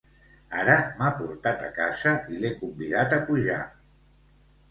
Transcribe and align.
Ara 0.59 0.75
m'ha 1.01 1.09
portat 1.17 1.65
a 1.67 1.67
casa 1.75 2.13
i 2.35 2.39
l'he 2.45 2.51
convidat 2.63 3.13
a 3.17 3.19
pujar. 3.27 3.59